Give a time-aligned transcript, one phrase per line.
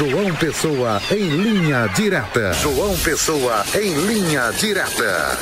[0.00, 2.54] João Pessoa em linha direta.
[2.54, 5.36] João Pessoa em linha direta.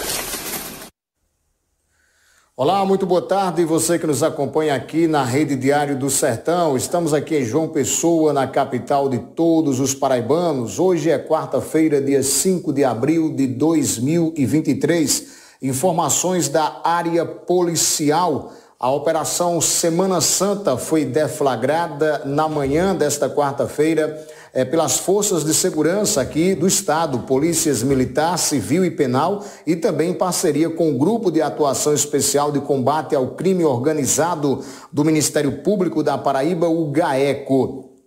[2.57, 3.65] Olá, muito boa tarde.
[3.65, 6.77] Você que nos acompanha aqui na Rede Diário do Sertão.
[6.77, 10.81] Estamos aqui em João Pessoa, na capital de todos os paraibanos.
[10.81, 15.27] Hoje é quarta-feira, dia 5 de abril de 2023.
[15.63, 18.53] Informações da área policial.
[18.81, 24.25] A Operação Semana Santa foi deflagrada na manhã desta quarta-feira
[24.55, 30.11] é, pelas forças de segurança aqui do Estado, polícias militar, civil e penal, e também
[30.11, 35.61] em parceria com o Grupo de Atuação Especial de Combate ao Crime Organizado do Ministério
[35.63, 37.98] Público da Paraíba, o GAECO.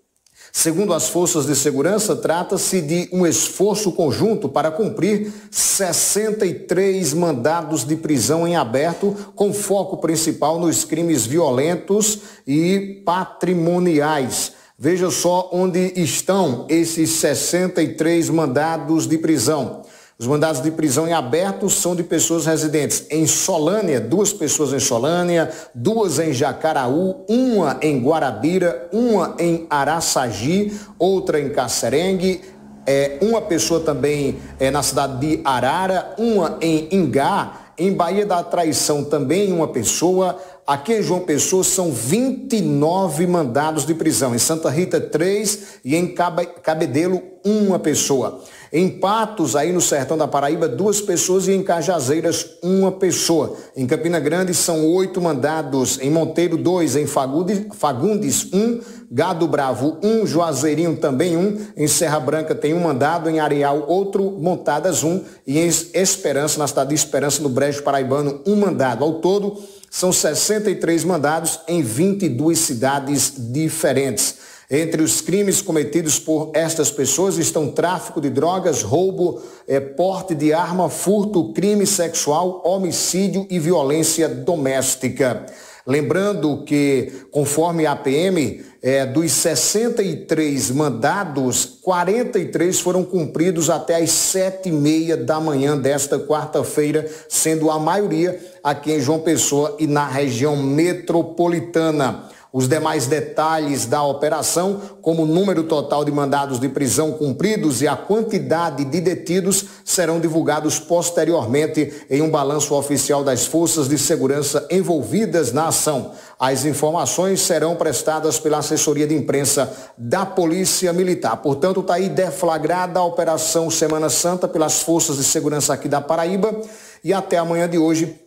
[0.51, 7.95] Segundo as forças de segurança, trata-se de um esforço conjunto para cumprir 63 mandados de
[7.95, 14.53] prisão em aberto, com foco principal nos crimes violentos e patrimoniais.
[14.77, 19.83] Veja só onde estão esses 63 mandados de prisão.
[20.21, 24.79] Os mandados de prisão em aberto são de pessoas residentes em Solânia, duas pessoas em
[24.79, 32.39] Solânia, duas em Jacaraú, uma em Guarabira, uma em Araçagi, outra em Cacerengue,
[32.85, 38.43] é, uma pessoa também é, na cidade de Arara, uma em Ingá, em Bahia da
[38.43, 44.35] Traição também uma pessoa, Aqui em João Pessoa são 29 mandados de prisão.
[44.35, 48.41] Em Santa Rita, três e em Cabedelo, uma pessoa.
[48.71, 53.57] Em Patos, aí no sertão da Paraíba, duas pessoas e em Cajazeiras, uma pessoa.
[53.75, 55.99] Em Campina Grande são oito mandados.
[55.99, 56.95] Em Monteiro, dois.
[56.95, 58.79] Em Fagundes, Fagundes um.
[59.11, 60.25] Gado Bravo, um.
[60.25, 61.57] Juazeirinho também um.
[61.75, 63.29] Em Serra Branca tem um mandado.
[63.29, 64.37] Em Areal, outro.
[64.39, 65.21] Montadas, um.
[65.45, 69.03] E em Esperança, na cidade de Esperança, no Brejo Paraibano, um mandado.
[69.03, 69.57] Ao todo,
[69.91, 74.37] são 63 mandados em 22 cidades diferentes.
[74.69, 80.53] Entre os crimes cometidos por estas pessoas estão tráfico de drogas, roubo, é, porte de
[80.53, 85.45] arma, furto, crime sexual, homicídio e violência doméstica.
[85.85, 94.69] Lembrando que, conforme a PM, é, dos 63 mandados, 43 foram cumpridos até às sete
[94.69, 100.07] e meia da manhã desta quarta-feira, sendo a maioria aqui em João Pessoa e na
[100.07, 102.29] região metropolitana.
[102.53, 107.87] Os demais detalhes da operação, como o número total de mandados de prisão cumpridos e
[107.87, 114.67] a quantidade de detidos, serão divulgados posteriormente em um balanço oficial das forças de segurança
[114.69, 116.11] envolvidas na ação.
[116.37, 121.37] As informações serão prestadas pela assessoria de imprensa da Polícia Militar.
[121.37, 126.53] Portanto, está aí deflagrada a Operação Semana Santa pelas forças de segurança aqui da Paraíba
[127.01, 128.20] e até amanhã de hoje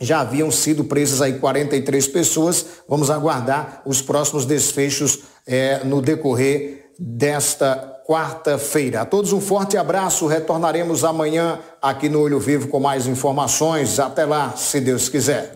[0.00, 2.66] já haviam sido presas aí 43 pessoas.
[2.88, 9.00] Vamos aguardar os próximos desfechos é, no decorrer desta quarta-feira.
[9.00, 10.26] A todos um forte abraço.
[10.26, 13.98] Retornaremos amanhã aqui no Olho Vivo com mais informações.
[13.98, 15.44] Até lá, se Deus quiser.